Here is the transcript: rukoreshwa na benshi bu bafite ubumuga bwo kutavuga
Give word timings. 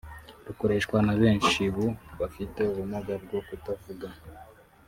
rukoreshwa 0.47 0.97
na 1.05 1.13
benshi 1.21 1.61
bu 1.75 1.87
bafite 2.19 2.59
ubumuga 2.71 3.13
bwo 3.23 3.39
kutavuga 3.47 4.07